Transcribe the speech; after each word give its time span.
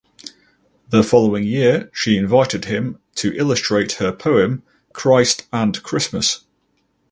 The 0.89 1.03
following 1.03 1.43
year 1.43 1.91
she 1.93 2.17
invited 2.17 2.65
him 2.65 2.97
to 3.17 3.35
illustrate 3.37 3.91
her 3.97 4.11
poem 4.11 4.63
"Christ 4.93 5.45
and 5.53 5.79
Christmas". 5.83 6.43